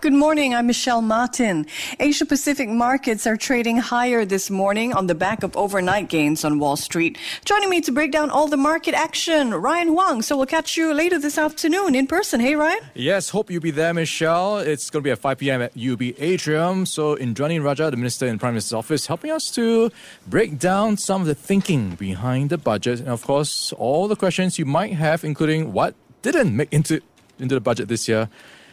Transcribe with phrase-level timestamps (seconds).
[0.00, 0.54] Good morning.
[0.54, 1.66] I'm Michelle Martin.
[1.98, 6.60] Asia Pacific markets are trading higher this morning on the back of overnight gains on
[6.60, 7.18] Wall Street.
[7.44, 10.22] Joining me to break down all the market action, Ryan Huang.
[10.22, 12.38] So we'll catch you later this afternoon in person.
[12.38, 12.78] Hey, Ryan?
[12.94, 14.58] Yes, hope you'll be there, Michelle.
[14.58, 15.62] It's going to be at 5 p.m.
[15.62, 16.86] at UB Atrium.
[16.86, 19.90] So Indranee Rajah, the Minister in Prime Minister's office, helping us to
[20.28, 23.00] break down some of the thinking behind the budget.
[23.00, 27.00] And of course, all the questions you might have, including what didn't make into,
[27.40, 28.28] into the budget this year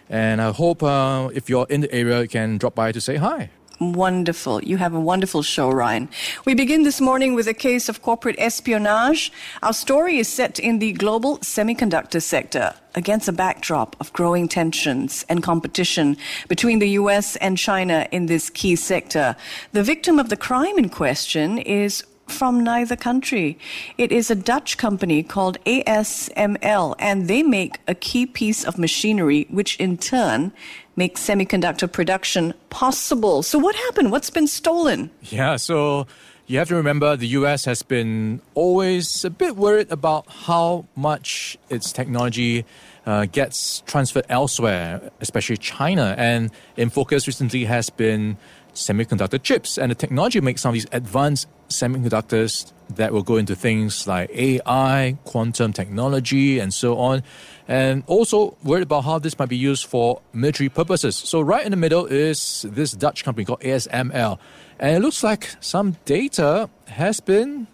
[0.10, 3.16] and I hope uh, if you're in the area, you can drop by to say
[3.18, 3.50] hi.
[3.80, 4.64] Wonderful.
[4.64, 6.08] You have a wonderful show, Ryan.
[6.46, 9.34] We begin this morning with a case of corporate espionage.
[9.64, 15.26] Our story is set in the global semiconductor sector against a backdrop of growing tensions
[15.28, 16.16] and competition
[16.48, 19.36] between the US and China in this key sector.
[19.74, 23.58] The victim of the crime in question is from neither country.
[23.98, 29.48] It is a Dutch company called ASML, and they make a key piece of machinery,
[29.50, 30.52] which in turn
[30.96, 33.44] makes semiconductor production possible.
[33.44, 34.12] So, what happened?
[34.12, 35.12] What's been stolen?
[35.22, 36.08] Yeah, so
[36.48, 41.58] you have to remember the US has been always a bit worried about how much
[41.70, 42.66] its technology.
[43.06, 46.16] Uh, gets transferred elsewhere, especially China.
[46.18, 48.36] And in focus recently has been
[48.74, 49.78] semiconductor chips.
[49.78, 54.30] And the technology makes some of these advanced semiconductors that will go into things like
[54.32, 57.24] AI, quantum technology, and so on.
[57.68, 61.16] And also worried about how this might be used for military purposes.
[61.16, 64.38] So, right in the middle is this Dutch company called ASML.
[64.80, 67.68] And it looks like some data has been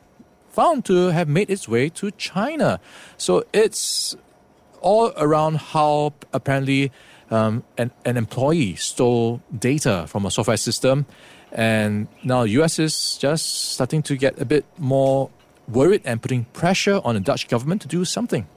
[0.50, 2.80] found to have made its way to China.
[3.18, 4.16] So, it's
[4.80, 6.92] all around how apparently
[7.30, 11.06] um, an, an employee stole data from a software system.
[11.52, 15.30] And now US is just starting to get a bit more
[15.68, 18.48] worried and putting pressure on the Dutch government to do something.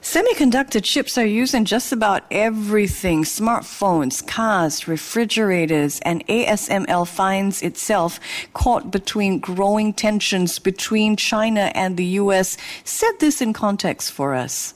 [0.00, 8.18] Semiconductor chips are used in just about everything smartphones, cars, refrigerators, and ASML finds itself
[8.54, 12.56] caught between growing tensions between China and the US.
[12.84, 14.72] Set this in context for us.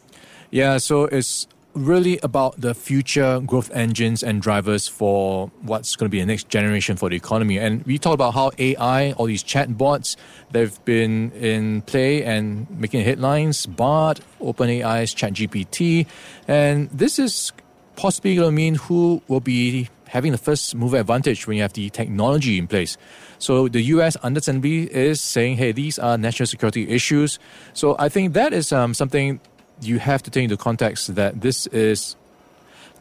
[0.50, 6.10] Yeah, so it's really about the future growth engines and drivers for what's going to
[6.10, 7.58] be the next generation for the economy.
[7.58, 10.16] And we talk about how AI, all these chatbots,
[10.50, 13.66] they've been in play and making headlines.
[13.66, 16.06] Bard, OpenAI's ChatGPT,
[16.46, 17.52] and this is
[17.96, 21.72] possibly going to mean who will be having the first mover advantage when you have
[21.72, 22.98] the technology in place.
[23.38, 24.14] So the U.S.
[24.16, 27.38] understandably is saying, "Hey, these are national security issues."
[27.72, 29.40] So I think that is um, something
[29.82, 32.16] you have to take into context that this is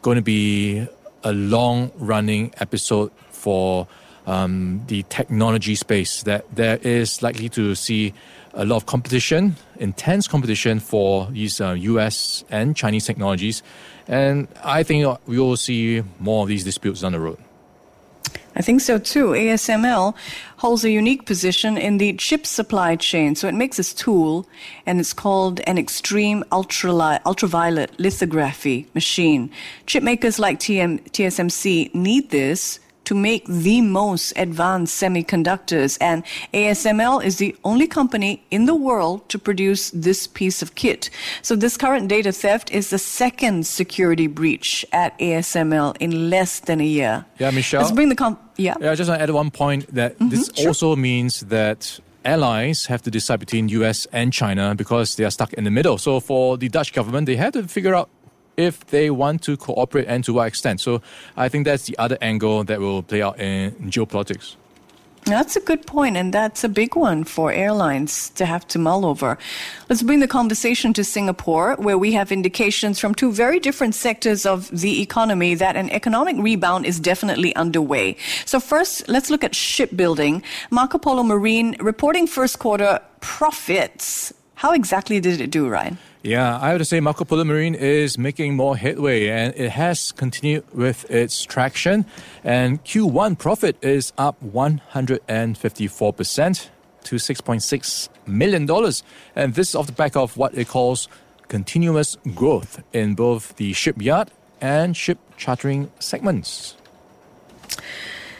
[0.02, 0.86] going to be
[1.24, 3.86] a long running episode for
[4.26, 8.12] um, the technology space, that there is likely to see
[8.54, 13.62] a lot of competition, intense competition for these uh, US and Chinese technologies.
[14.06, 17.38] And I think we will see more of these disputes down the road.
[18.54, 19.28] I think so too.
[19.28, 20.14] ASML
[20.58, 23.34] holds a unique position in the chip supply chain.
[23.34, 24.46] So it makes this tool,
[24.86, 29.50] and it's called an extreme ultraviolet lithography machine.
[29.86, 35.98] Chip makers like TM, TSMC need this to make the most advanced semiconductors.
[36.00, 36.24] And
[36.54, 41.10] ASML is the only company in the world to produce this piece of kit.
[41.42, 46.80] So this current data theft is the second security breach at ASML in less than
[46.80, 47.24] a year.
[47.38, 47.82] Yeah, Michelle.
[47.82, 48.74] Let's bring the com- yeah.
[48.80, 50.68] Yeah, I just want to add one point that mm-hmm, this sure.
[50.68, 55.52] also means that allies have to decide between US and China because they are stuck
[55.54, 55.98] in the middle.
[55.98, 58.08] So for the Dutch government, they have to figure out
[58.56, 60.80] if they want to cooperate and to what extent.
[60.80, 61.02] So
[61.36, 64.56] I think that's the other angle that will play out in geopolitics.
[65.24, 69.06] That's a good point, and that's a big one for airlines to have to mull
[69.06, 69.38] over.
[69.88, 74.44] Let's bring the conversation to Singapore, where we have indications from two very different sectors
[74.44, 78.16] of the economy that an economic rebound is definitely underway.
[78.46, 80.42] So, first, let's look at shipbuilding.
[80.70, 84.34] Marco Polo Marine reporting first quarter profits.
[84.56, 85.98] How exactly did it do, Ryan?
[86.22, 90.12] Yeah, I have to say Marco Polo Marine is making more headway and it has
[90.12, 92.06] continued with its traction.
[92.44, 96.68] And Q1 profit is up 154%
[97.02, 98.70] to $6.6 million.
[99.34, 101.08] And this is off the back of what it calls
[101.48, 104.30] continuous growth in both the shipyard
[104.60, 106.76] and ship chartering segments.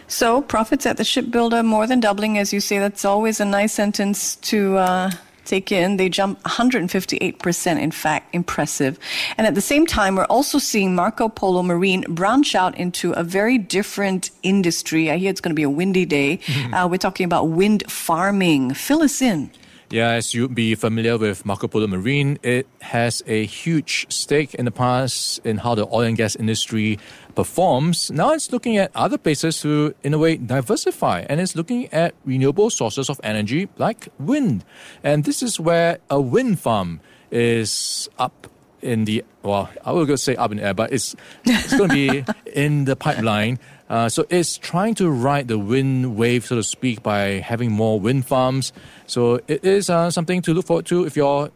[0.07, 2.79] So, profits at the shipbuilder more than doubling, as you say.
[2.79, 4.77] That's always a nice sentence to.
[4.77, 5.11] Uh
[5.45, 5.97] take in.
[5.97, 8.99] They jump 158%, in fact, impressive.
[9.37, 13.23] And at the same time, we're also seeing Marco Polo Marine branch out into a
[13.23, 15.11] very different industry.
[15.11, 16.41] I hear it's going to be a windy day.
[16.73, 18.75] Uh, we're talking about wind farming.
[18.75, 19.51] Fill us in.
[19.93, 24.65] Yeah, as you'd be familiar with Marco Polo Marine, it has a huge stake in
[24.65, 26.99] the past in how the oil and gas industry
[27.35, 28.11] performs.
[28.11, 32.15] Now it's looking at other places to, in a way, diversify, and it's looking at
[32.25, 34.65] renewable sources of energy like wind.
[35.05, 38.47] And this is where a wind farm is up
[38.81, 41.15] in the well, I will go say up in the air, but it's
[41.45, 42.25] it's going to be
[42.55, 43.59] in the pipeline.
[43.93, 48.01] Uh, so it's trying to ride the wind wave, so to speak, by having more
[48.01, 48.73] wind farms.
[49.07, 51.51] So it is uh, something to look forward to if you're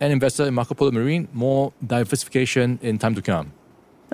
[0.00, 1.28] an investor in Marco Polo Marine.
[1.34, 3.52] More diversification in time to come.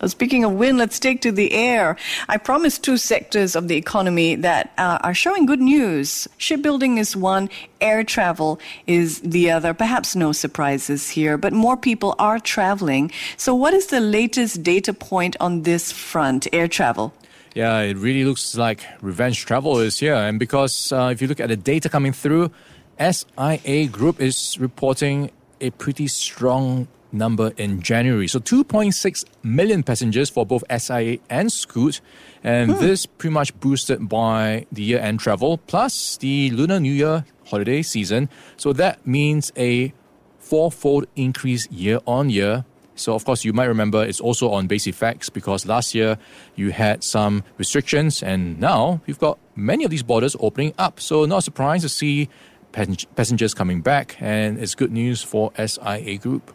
[0.07, 1.97] Speaking of wind, let's take to the air.
[2.29, 6.27] I promised two sectors of the economy that uh, are showing good news.
[6.39, 7.51] Shipbuilding is one,
[7.81, 8.59] air travel
[8.89, 9.75] is the other.
[9.75, 13.13] Perhaps no surprises here, but more people are traveling.
[13.37, 17.13] So, what is the latest data point on this front, air travel?
[17.55, 20.15] Yeah, it really looks like revenge travel is here.
[20.15, 22.51] And because uh, if you look at the data coming through,
[22.99, 25.31] SIA Group is reporting
[25.61, 28.29] a pretty strong number in January.
[28.29, 32.01] So 2.6 million passengers for both SIA and Scoot.
[32.43, 32.81] And hmm.
[32.81, 37.83] this pretty much boosted by the year end travel plus the Lunar New Year holiday
[37.83, 38.29] season.
[38.57, 39.93] So that means a
[40.39, 42.65] fourfold increase year on year.
[42.95, 46.19] So, of course, you might remember it's also on base effects because last year
[46.55, 51.01] you had some restrictions, and now you've got many of these borders opening up.
[51.01, 52.29] So, not surprised to see
[52.73, 56.55] passengers coming back, and it's good news for SIA Group.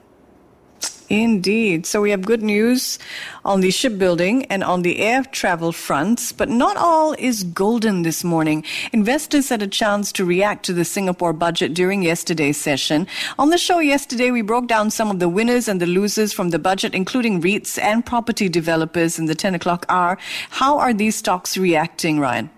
[1.09, 1.85] Indeed.
[1.85, 2.97] So we have good news
[3.43, 8.23] on the shipbuilding and on the air travel fronts, but not all is golden this
[8.23, 8.63] morning.
[8.91, 13.07] Investors had a chance to react to the Singapore budget during yesterday's session.
[13.37, 16.49] On the show yesterday, we broke down some of the winners and the losers from
[16.49, 20.17] the budget, including REITs and property developers in the 10 o'clock hour.
[20.49, 22.49] How are these stocks reacting, Ryan?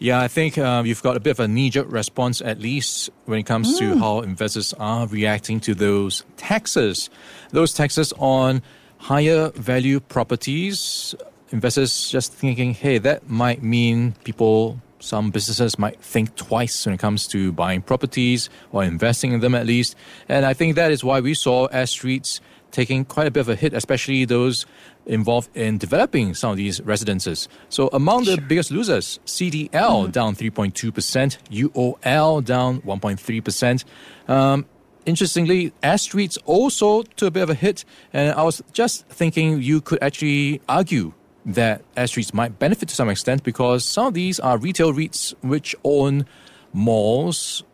[0.00, 3.10] Yeah, I think uh, you've got a bit of a knee jerk response, at least
[3.24, 3.78] when it comes mm.
[3.80, 7.10] to how investors are reacting to those taxes.
[7.50, 8.62] Those taxes on
[8.98, 11.16] higher value properties.
[11.50, 16.98] Investors just thinking, hey, that might mean people, some businesses might think twice when it
[16.98, 19.96] comes to buying properties or investing in them at least.
[20.28, 22.40] And I think that is why we saw S-REITs
[22.70, 24.66] taking quite a bit of a hit, especially those
[25.08, 27.48] involved in developing some of these residences.
[27.68, 30.10] So among the biggest losers, CDL mm-hmm.
[30.10, 33.84] down 3.2%, UOL down 1.3%.
[34.28, 34.66] Um,
[35.06, 39.80] interestingly, S-REITs also took a bit of a hit, and I was just thinking you
[39.80, 41.14] could actually argue
[41.46, 45.74] that S-REITs might benefit to some extent because some of these are retail REITs which
[45.82, 46.26] own
[46.72, 47.64] malls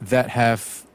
[0.00, 0.86] that have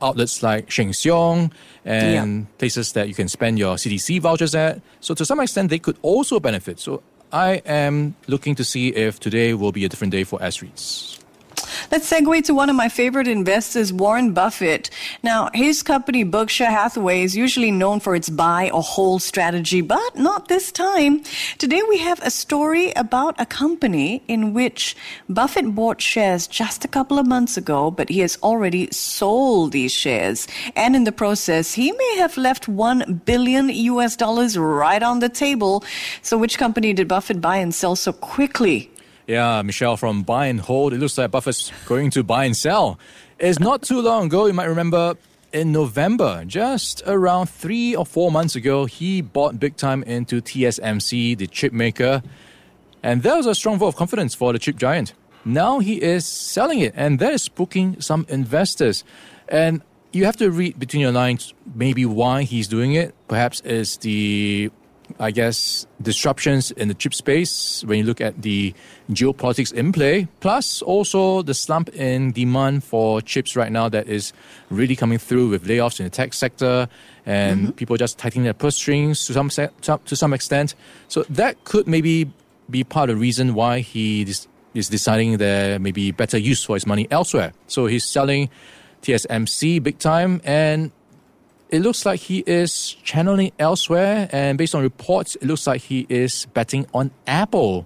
[0.00, 1.52] outlets like Sheng Siong
[1.84, 2.46] and yeah.
[2.58, 4.80] places that you can spend your CDC vouchers at.
[5.00, 6.80] So to some extent, they could also benefit.
[6.80, 7.02] So
[7.32, 11.23] I am looking to see if today will be a different day for S-REITs.
[11.90, 14.90] Let's segue to one of my favorite investors, Warren Buffett.
[15.22, 20.16] Now, his company, Berkshire Hathaway, is usually known for its buy or hold strategy, but
[20.16, 21.22] not this time.
[21.58, 24.96] Today, we have a story about a company in which
[25.28, 29.92] Buffett bought shares just a couple of months ago, but he has already sold these
[29.92, 30.46] shares.
[30.76, 35.28] And in the process, he may have left 1 billion US dollars right on the
[35.28, 35.84] table.
[36.22, 38.90] So, which company did Buffett buy and sell so quickly?
[39.26, 40.92] Yeah, Michelle from buy and hold.
[40.92, 42.98] It looks like Buffett's going to buy and sell.
[43.38, 45.16] It's not too long ago, you might remember
[45.54, 51.38] in November, just around three or four months ago, he bought big time into TSMC,
[51.38, 52.22] the chip maker.
[53.02, 55.14] And that was a strong vote of confidence for the chip giant.
[55.44, 59.04] Now he is selling it, and that is spooking some investors.
[59.48, 59.82] And
[60.12, 63.14] you have to read between your lines maybe why he's doing it.
[63.28, 64.72] Perhaps it's the
[65.20, 68.74] I guess, disruptions in the chip space when you look at the
[69.10, 74.32] geopolitics in play, plus also the slump in demand for chips right now that is
[74.70, 76.88] really coming through with layoffs in the tech sector
[77.26, 77.70] and mm-hmm.
[77.72, 80.74] people just tightening their purse strings to some, to some extent.
[81.08, 82.30] So that could maybe
[82.68, 86.74] be part of the reason why he is deciding there may be better use for
[86.74, 87.52] his money elsewhere.
[87.68, 88.50] So he's selling
[89.02, 90.90] TSMC big time and
[91.74, 96.06] it looks like he is channeling elsewhere, and based on reports, it looks like he
[96.08, 97.84] is betting on Apple.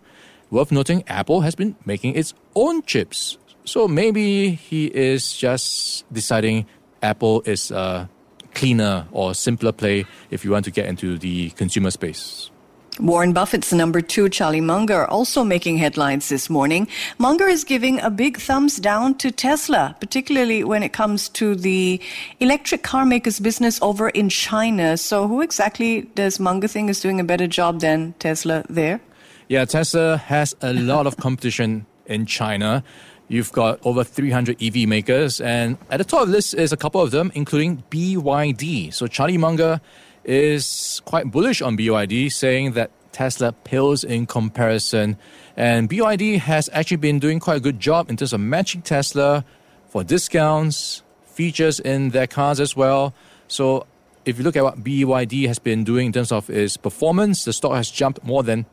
[0.50, 3.38] Worth noting, Apple has been making its own chips.
[3.64, 6.66] So maybe he is just deciding
[7.02, 8.10] Apple is a
[8.52, 12.50] cleaner or simpler play if you want to get into the consumer space.
[13.00, 16.88] Warren Buffett's number two, Charlie Munger, also making headlines this morning.
[17.18, 22.00] Munger is giving a big thumbs down to Tesla, particularly when it comes to the
[22.40, 24.96] electric car makers business over in China.
[24.96, 29.00] So, who exactly does Munger think is doing a better job than Tesla there?
[29.48, 32.82] Yeah, Tesla has a lot of competition in China.
[33.28, 36.76] You've got over 300 EV makers, and at the top of the list is a
[36.76, 38.92] couple of them, including BYD.
[38.92, 39.80] So, Charlie Munger
[40.28, 45.16] is quite bullish on BYD, saying that Tesla pales in comparison.
[45.56, 49.44] And BYD has actually been doing quite a good job in terms of matching Tesla
[49.88, 53.14] for discounts, features in their cars as well.
[53.48, 53.86] So
[54.24, 57.52] if you look at what BYD has been doing in terms of its performance, the
[57.52, 58.66] stock has jumped more than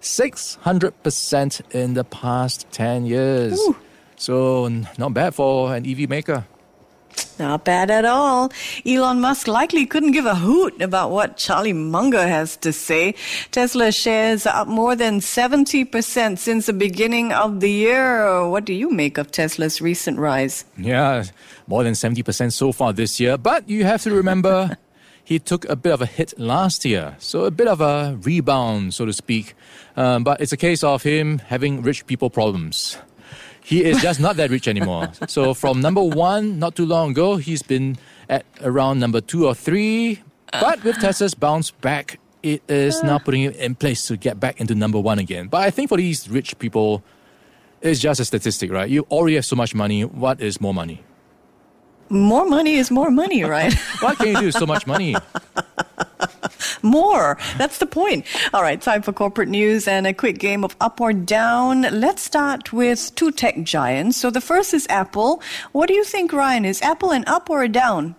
[0.00, 3.60] 600% in the past 10 years.
[3.60, 3.76] Ooh.
[4.16, 6.46] So not bad for an EV maker.
[7.38, 8.52] Not bad at all.
[8.86, 13.14] Elon Musk likely couldn't give a hoot about what Charlie Munger has to say.
[13.50, 18.46] Tesla shares are up more than 70% since the beginning of the year.
[18.48, 20.64] What do you make of Tesla's recent rise?
[20.78, 21.24] Yeah,
[21.66, 23.36] more than 70% so far this year.
[23.36, 24.76] But you have to remember
[25.24, 27.16] he took a bit of a hit last year.
[27.18, 29.54] So a bit of a rebound, so to speak.
[29.96, 32.96] Um, but it's a case of him having rich people problems
[33.64, 35.10] he is just not that rich anymore.
[35.26, 37.96] So from number one, not too long ago, he's been
[38.28, 40.22] at around number two or three.
[40.52, 44.60] But with Tesla's bounce back, it is now putting him in place to get back
[44.60, 45.48] into number one again.
[45.48, 47.02] But I think for these rich people,
[47.80, 48.88] it's just a statistic, right?
[48.88, 50.04] You already have so much money.
[50.04, 51.02] What is more money?
[52.10, 53.74] More money is more money, right?
[54.00, 55.16] what can't you do so much money?
[56.82, 57.38] more.
[57.56, 58.26] That's the point.
[58.52, 61.82] All right, time for corporate news and a quick game of up or down.
[61.82, 64.16] Let's start with two tech giants.
[64.16, 65.42] So the first is Apple.
[65.72, 66.64] What do you think, Ryan?
[66.64, 68.14] Is Apple an up or a down?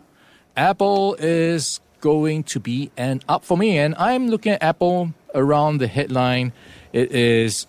[0.58, 5.80] Apple is going to be an up for me, and I'm looking at Apple around
[5.80, 6.54] the headline.
[6.94, 7.68] It is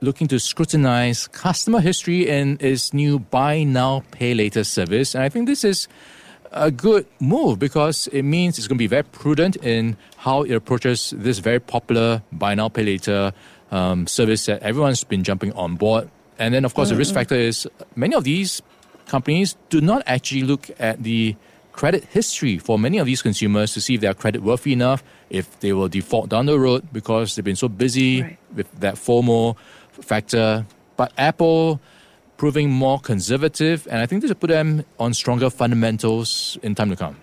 [0.00, 5.14] looking to scrutinize customer history in its new buy now, pay later service.
[5.14, 5.88] And I think this is
[6.52, 10.52] a good move because it means it's going to be very prudent in how it
[10.52, 13.32] approaches this very popular buy now, pay later
[13.70, 16.08] um, service that everyone's been jumping on board.
[16.38, 16.94] And then, of course, mm-hmm.
[16.94, 17.18] the risk mm-hmm.
[17.18, 18.62] factor is many of these
[19.06, 21.36] companies do not actually look at the
[21.72, 25.02] credit history for many of these consumers to see if they are credit worthy enough,
[25.28, 28.38] if they will default down the road because they've been so busy right.
[28.54, 29.56] with that FOMO
[30.02, 30.66] factor.
[30.96, 31.80] But Apple
[32.36, 36.90] proving more conservative, and I think this will put them on stronger fundamentals in time
[36.90, 37.16] to come.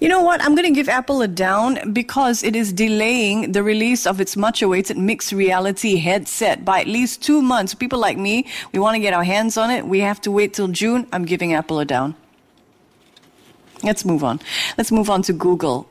[0.00, 0.42] You know what?
[0.42, 4.36] I'm going to give Apple a down because it is delaying the release of its
[4.36, 7.74] much awaited mixed reality headset by at least two months.
[7.74, 9.86] People like me, we want to get our hands on it.
[9.86, 11.06] We have to wait till June.
[11.12, 12.16] I'm giving Apple a down.
[13.84, 14.40] Let's move on.
[14.76, 15.88] Let's move on to Google.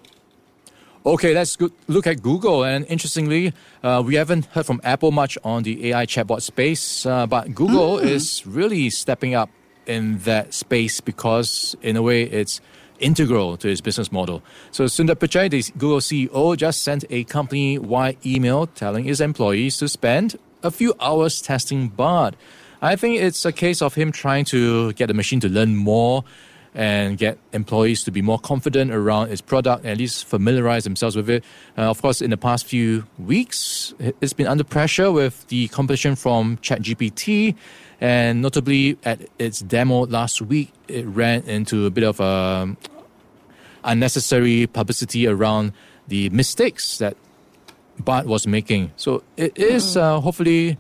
[1.06, 2.64] Okay, let's go- look at Google.
[2.64, 7.26] And interestingly, uh, we haven't heard from Apple much on the AI chatbot space, uh,
[7.26, 8.04] but Google mm.
[8.04, 9.50] is really stepping up
[9.86, 12.60] in that space because, in a way, it's
[13.00, 14.42] integral to its business model.
[14.72, 19.88] So Sundar Pichai, the Google CEO, just sent a company-wide email telling his employees to
[19.88, 22.36] spend a few hours testing Bard.
[22.82, 26.24] I think it's a case of him trying to get the machine to learn more
[26.74, 31.30] and get employees to be more confident around its product, at least familiarize themselves with
[31.30, 31.44] it.
[31.78, 36.16] Uh, of course, in the past few weeks, it's been under pressure with the competition
[36.16, 37.56] from ChatGPT,
[38.00, 42.78] and notably at its demo last week, it ran into a bit of um,
[43.84, 45.74] unnecessary publicity around
[46.08, 47.18] the mistakes that
[48.00, 48.92] Bard was making.
[48.96, 50.78] So it is uh, hopefully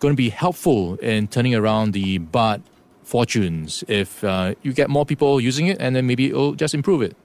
[0.00, 2.62] going to be helpful in turning around the Bard
[3.06, 7.02] fortunes if uh, you get more people using it and then maybe it'll just improve
[7.02, 7.16] it.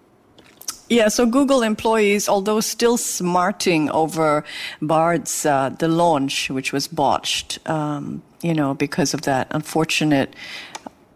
[0.90, 4.44] Yeah, so Google employees, although still smarting over
[4.82, 10.36] Bard's uh, the launch, which was botched, um, you know, because of that unfortunate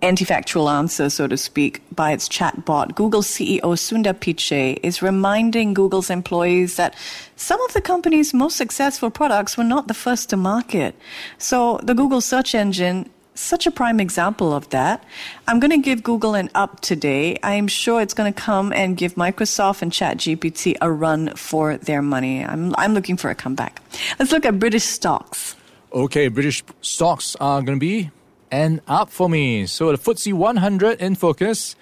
[0.01, 2.95] anti-factual answer, so to speak, by its chatbot.
[2.95, 6.95] Google CEO Sundar Pichai is reminding Google's employees that
[7.35, 10.95] some of the company's most successful products were not the first to market.
[11.37, 15.03] So the Google search engine such a prime example of that.
[15.47, 17.37] I'm going to give Google an up today.
[17.43, 22.01] I'm sure it's going to come and give Microsoft and ChatGPT a run for their
[22.01, 22.43] money.
[22.43, 23.81] I'm, I'm looking for a comeback.
[24.17, 25.55] Let's look at British stocks.
[25.93, 28.09] Okay, British stocks are going to be
[28.51, 29.65] an up for me.
[29.65, 31.75] So the FTSE 100 in focus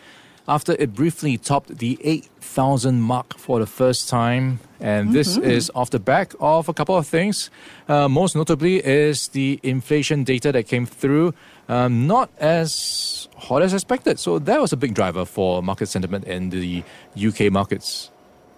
[0.48, 4.60] after it briefly topped the 8,000 mark for the first time.
[4.80, 5.14] And mm-hmm.
[5.14, 7.50] this is off the back of a couple of things.
[7.88, 11.34] Uh, most notably is the inflation data that came through,
[11.70, 14.20] um, not as hot as expected.
[14.20, 16.84] So that was a big driver for market sentiment in the
[17.16, 18.10] UK markets.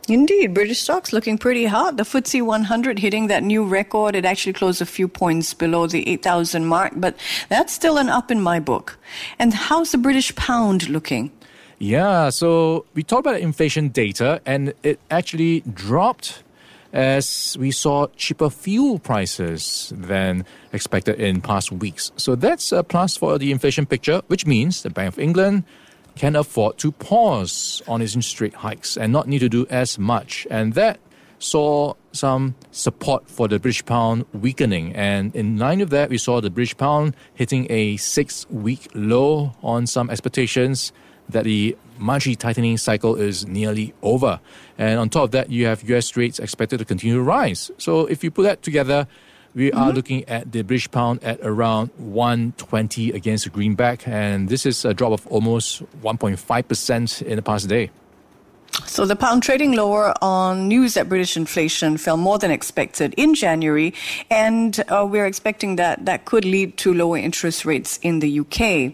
[0.08, 1.98] Indeed, British stocks looking pretty hot.
[1.98, 4.16] The FTSE 100 hitting that new record.
[4.16, 7.16] It actually closed a few points below the 8,000 mark, but
[7.50, 9.00] that's still an up in my book.
[9.40, 11.32] And how's the British pound looking?
[11.78, 16.44] Yeah, so we talked about inflation data, and it actually dropped
[16.94, 22.14] as we saw cheaper fuel prices than expected in past weeks.
[22.16, 25.66] So that's a plus for the inflation picture, which means the Bank of England
[26.16, 30.00] can afford to pause on its interest rate hikes and not need to do as
[30.00, 30.48] much.
[30.50, 31.00] And that
[31.40, 34.96] saw some support for the British pound weakening.
[34.96, 39.52] And in line with that, we saw the British pound hitting a six week low
[39.62, 40.94] on some expectations
[41.30, 44.40] that the monetary tightening cycle is nearly over.
[44.78, 47.72] And on top of that, you have US rates expected to continue to rise.
[47.78, 49.08] So if you put that together,
[49.56, 49.80] we mm-hmm.
[49.80, 54.84] are looking at the British pound at around 120 against the greenback, and this is
[54.84, 57.90] a drop of almost 1.5% in the past day.
[58.84, 63.34] So the pound trading lower on news that British inflation fell more than expected in
[63.34, 63.94] January,
[64.30, 68.94] and uh, we're expecting that that could lead to lower interest rates in the UK.